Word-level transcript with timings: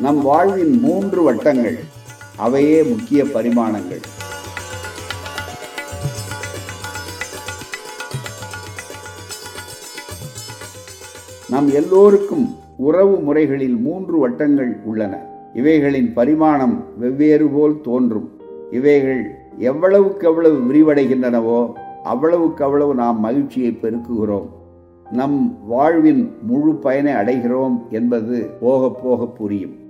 நம் 0.00 0.22
வாழ்வின் 0.22 0.80
மூன்று 0.80 1.22
வட்டங்கள். 1.22 1.78
அவையே 2.36 2.82
முக்கிய 2.82 3.24
பரிமாணங்கள். 3.24 4.00
நம் 11.48 11.68
எல்லோருக்கும் 11.68 12.56
உறவு 12.76 13.16
முறைகளில் 13.16 13.76
மூன்று 13.76 14.18
வட்டங்கள் 14.18 14.80
உள்ளன. 14.84 15.26
இவைகளின் 15.54 16.12
பரிமாணம் 16.12 16.84
வெவ்வேறு 16.98 17.48
போல் 17.48 17.80
தோன்றும். 17.80 18.30
இவைகள் 18.70 19.38
எவ்வளவுக்கு 19.58 20.26
எவ்வளவு 20.26 20.58
விரிவடைகின்றனவோ 20.58 21.72
அவ்வளவுக்கு 22.04 22.64
அவ்வளவு 22.64 22.94
நாம் 22.94 23.20
மகிழ்ச்சியை 23.20 23.78
பெருக்குகிறோம். 23.82 24.48
நம் 25.10 25.58
வாழ்வின் 25.66 26.36
முழு 26.42 26.74
பயனை 26.74 27.12
அடைகிறோம் 27.12 27.88
என்பது 27.88 28.50
போக 28.60 28.90
போக 28.90 29.26
புரியும். 29.26 29.84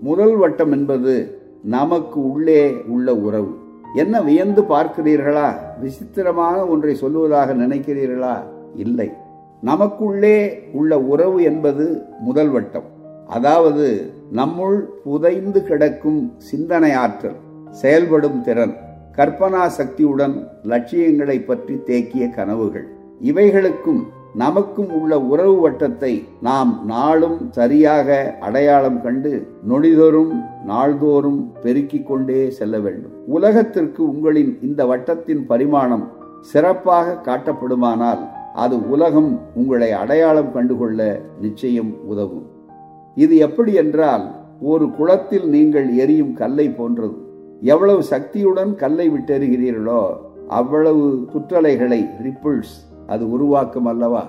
முதல் 0.00 0.36
வட்டம் 0.36 0.72
என்பது 0.72 1.38
நமக்கு 1.62 2.32
உள்ளே 2.32 2.74
உள்ள 2.86 3.14
உறவு. 3.14 3.54
என்ன 3.94 4.22
வியந்து 4.22 4.62
பார்க்கிறீர்களா? 4.62 5.54
விசித்திரமான 5.80 6.66
ஒன்றை 6.66 6.96
சொல்லுவதாக 7.00 7.54
நினைக்கிறீர்களா? 7.54 8.42
இல்லை. 8.74 9.12
நமக்குள்ளே 9.60 10.62
உள்ள 10.72 10.98
உறவு 10.98 11.42
என்பது 11.42 12.02
முதல் 12.20 12.48
வட்டம். 12.48 12.84
அதாவது 13.26 14.12
நம்முள் 14.34 14.78
புதைந்து 14.78 15.64
கிடக்கும் 15.64 16.34
சிந்தனை 16.36 16.92
ஆற்றல் 16.92 17.36
செயல்படும் 17.70 18.42
திறன் 18.42 18.76
கற்பனா 19.16 19.66
சக்தியுடன் 19.66 20.48
லட்சியங்களை 20.62 21.40
பற்றி 21.40 21.82
தேக்கிய 21.82 22.28
கனவுகள். 22.28 22.88
இவைகளுக்கும் 23.24 24.04
நமக்கும் 24.34 24.90
உள்ள 24.90 25.20
உறவு 25.20 25.70
வட்டத்தை 25.70 26.24
நாம் 26.40 26.82
நாளும் 26.86 27.48
சரியாக 27.50 28.36
அடையாளம் 28.40 29.02
கண்டு 29.02 29.48
நொடிதோறும் 29.68 30.44
நாள்தோறும் 30.66 31.52
பெருக்கிக் 31.62 32.06
கொண்டே 32.06 32.50
செல்ல 32.50 32.78
வேண்டும். 32.78 33.12
உலகத்திற்கு 33.26 34.08
உங்களின் 34.08 34.58
இந்த 34.62 34.86
வட்டத்தின் 34.86 35.46
பரிமாணம் 35.46 36.08
சிறப்பாக 36.40 37.20
காட்டப்படுமானால் 37.24 38.28
அது 38.54 38.88
உலகம் 38.90 39.40
உங்களை 39.54 39.92
அடையாளம் 39.92 40.52
கண்டுகொள்ள 40.52 41.20
நிச்சயம் 41.40 41.94
உதவும். 42.06 42.46
இது 43.14 43.36
எப்படி 43.36 43.72
என்றால் 43.72 44.34
ஒரு 44.60 44.90
குளத்தில் 44.90 45.48
நீங்கள் 45.48 45.94
எரியும் 45.94 46.32
கல்லை 46.32 46.70
போன்றது. 46.70 47.16
எவ்வளவு 47.62 48.02
சக்தியுடன் 48.02 48.74
கல்லை 48.74 49.10
விட்டெறுகிறீர்களோ 49.10 50.10
அவ்வளவு 50.48 51.26
குற்றலைகளை 51.32 52.08
ரிப்பிள்ஸ் 52.22 52.87
அது 53.08 53.24
உருவாக்கும் 53.30 53.86
அல்லவா? 53.86 54.22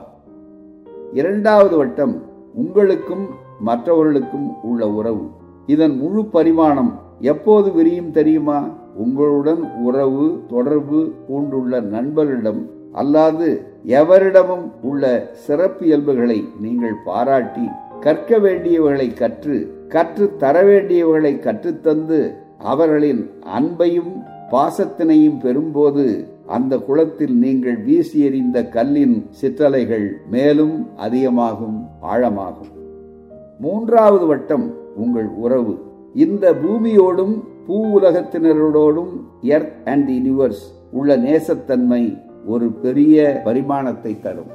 இரண்டாவது 1.13 1.75
வட்டம் 1.77 2.15
உங்களுக்கும் 2.53 3.25
மற்றவர்களுக்கும் 3.59 4.47
உள்ள 4.61 4.87
உறவு. 4.89 5.23
இதன் 5.65 5.95
முழு 5.97 6.21
பரிமாணம் 6.25 6.91
எப்போது 7.19 7.71
விரியும் 7.71 8.11
தெரியுமா? 8.11 8.59
உங்களுடன் 8.95 9.61
உறவு 9.83 10.25
தொடர்பு 10.49 10.99
பூண்டுள்ள 11.27 11.81
நண்பர்களிடம் 11.95 12.61
அல்லாது 12.93 13.47
எவரிடமும் 13.85 14.65
உள்ள 14.81 15.03
சிறப்பு 15.45 15.85
இயல்புகளை 15.85 16.39
நீங்கள் 16.61 16.95
பாராட்டி 17.05 17.65
கற்க 17.99 18.39
வேண்டியவர்களை 18.39 19.07
கற்று 19.13 19.57
கற்று 19.87 20.25
தர 20.37 20.55
வேண்டியவர்களை 20.63 21.33
கற்றுத்தந்து 21.45 22.19
அவர்களின் 22.63 23.21
அன்பையும் 23.57 24.13
பாசத்தினையும் 24.51 25.39
பெறும்போது 25.43 26.05
அந்த 26.49 26.77
குளத்தில் 26.77 27.35
நீங்கள் 27.37 27.77
வீசி 27.83 28.19
எறிந்த 28.19 28.67
கல்லின் 28.67 29.27
சிற்றலைகள் 29.41 30.07
மேலும் 30.31 30.97
அதிகமாகும் 30.97 31.87
ஆழமாகும். 32.01 32.71
மூன்றாவது 33.59 34.25
வட்டம் 34.25 34.73
உங்கள் 34.95 35.27
உறவு. 35.27 35.77
இந்த 36.13 36.53
பூமியோடும் 36.53 37.43
பூ 37.67 37.99
உலகத்தினரோடும் 37.99 39.13
எர்த் 39.41 39.87
அண்ட் 39.87 40.09
யூனிவர்ஸ் 40.09 40.63
உள்ள 40.91 41.17
நேசத்தன்மை 41.17 42.03
ஒரு 42.45 42.71
பெரிய 42.71 43.41
பரிமாணத்தை 43.45 44.19
தரும். 44.19 44.51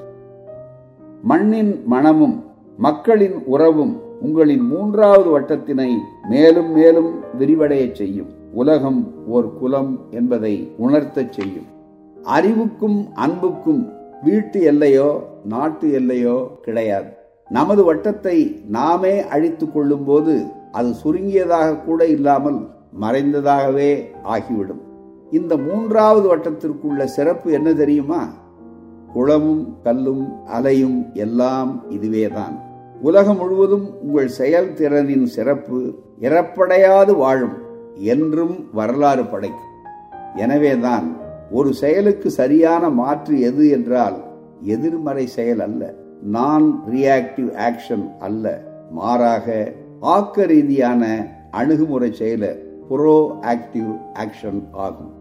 மண்ணின் 1.23 1.83
மனமும் 1.87 2.45
மக்களின் 2.77 3.45
உறவும் 3.45 4.01
உங்களின் 4.21 4.67
மூன்றாவது 4.67 5.41
வட்டத்தினை 5.41 5.91
மேலும் 6.29 6.73
மேலும் 6.73 7.11
விரிவடைய 7.39 7.93
செய்யும். 7.93 8.33
உலகம் 8.53 9.01
ஓர் 9.27 9.59
குலம் 9.59 10.01
என்பதை 10.11 10.73
உணர்த்தச் 10.79 11.33
செய்யும். 11.33 11.73
அறிவுக்கும் 12.25 13.09
அன்புக்கும் 13.15 13.93
வீட்டு 14.23 14.63
எல்லையோ 14.63 15.25
நாட்டு 15.45 15.93
எல்லையோ 15.93 16.59
கிடையாது. 16.63 17.09
நமது 17.49 17.95
வட்டத்தை 17.95 18.61
நாமே 18.69 19.21
அழித்துக் 19.21 19.73
கொள்ளும் 19.73 20.05
போது 20.05 20.45
அது 20.73 20.95
சுருங்கியதாக 21.05 21.85
கூட 21.85 22.07
இல்லாமல் 22.07 22.69
மறைந்ததாகவே 23.01 24.05
ஆகிவிடும். 24.23 24.81
இந்த 25.31 25.57
மூன்றாவது 25.57 26.37
வட்டத்திற்குள்ள 26.37 27.05
சிறப்பு 27.05 27.53
என்ன 27.53 27.73
தெரியுமா? 27.73 28.29
குளமும் 29.13 29.79
கல்லும் 29.83 30.45
அலையும் 30.45 31.13
எல்லாம் 31.15 31.85
இதுவேதான். 31.89 32.63
உலகம் 33.01 33.37
முழுவதும் 33.37 34.01
உங்கள் 34.01 34.31
செயல்திறனின் 34.39 35.25
சிறப்பு 35.25 35.95
இறப்படையாது 36.21 37.17
வாழும் 37.17 37.55
என்றும் 37.99 38.69
வரலாறு 38.73 39.23
படைக்கும். 39.23 39.71
எனவேதான் 40.37 41.24
ஒரு 41.51 41.75
செயலுக்கு 41.75 42.31
சரியான 42.31 42.91
மாற்று 42.91 43.41
எது 43.41 43.69
என்றால் 43.69 44.23
எதிர்மறை 44.61 45.27
செயல் 45.27 45.61
அல்ல 45.61 45.95
நான் 46.23 46.83
ரியாக்டிவ் 46.91 47.55
ஆக்ஷன் 47.57 48.17
அல்ல. 48.19 48.63
மாறாக 48.91 49.73
ஆக்க 50.01 50.47
ரீதியான 50.47 51.27
அணுகுமுறை 51.51 52.13
செயல 52.19 52.59
புரோ 52.89 53.39
ஆக்டிவ் 53.41 54.01
ஆக்ஷன் 54.15 54.63
ஆகும். 54.73 55.13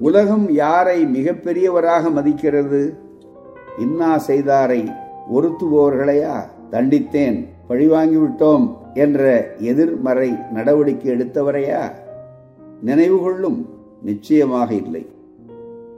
உலகம் 0.00 0.50
யாரை 0.50 1.04
மிகப்பெரியவராக 1.04 2.10
மதிக்கிறது? 2.10 2.98
இன்னா 3.78 4.18
செய்தாரை 4.18 4.92
ஒருத்துபவர்களையா? 5.34 6.40
தண்டித்தேன் 6.70 7.46
பழிவாங்கிவிட்டோம் 7.68 8.76
என்ற 8.94 9.54
எதிர்மறை 9.58 10.30
நடவடிக்கை 10.52 11.14
எடுத்தவரையா? 11.14 11.80
நினைவு 12.82 13.18
கொள்ளும் 13.18 13.68
நிச்சயமாக 14.02 14.74
இல்லை. 14.74 15.06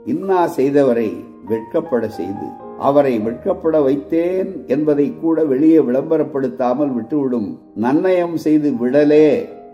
இன்னா 0.05 0.39
செய்தவரை 0.55 1.09
வெட்கப்பட 1.49 2.05
செய்து 2.07 2.47
அவரை 2.79 3.19
வெட்கப்பட 3.19 3.75
வைத்தேன் 3.83 4.49
என்பதை 4.67 5.05
கூட 5.21 5.43
வெளியே 5.43 5.79
விளம்பரப்படுத்தாமல் 5.79 6.91
விட்டுவிடும். 6.95 7.49
நன்னயம் 7.81 8.33
செய்து 8.45 8.69
விடலே 8.81 9.27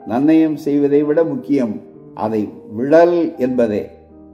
நன்னயம் 0.07 0.57
செய்வதை 0.65 1.01
விட 1.03 1.23
முக்கியம் 1.23 1.73
அதை 2.13 2.41
விடல் 2.77 3.37
என்பதே. 3.37 3.83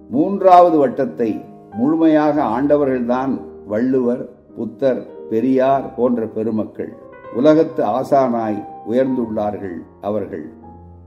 மூன்றாவது 0.10 0.78
வட்டத்தை 0.84 1.32
முழுமையாக 1.78 2.36
ஆண்டவர்கள்தான் 2.56 3.34
வள்ளுவர் 3.68 4.24
புத்தர் 4.58 5.02
பெரியார் 5.30 5.94
போன்ற 5.96 6.28
பெருமக்கள் 6.28 6.94
உலகத்து 7.36 7.84
ஆசானாய் 7.98 8.60
உயர்ந்துள்ளார்கள் 8.90 9.80
அவர்கள். 10.02 10.46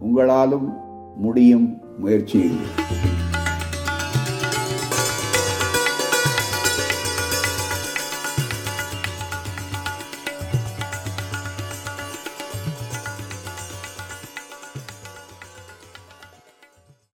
உங்களாலும் 0.00 0.68
முடியும் 1.16 1.68
முயற்சியில் 1.98 2.60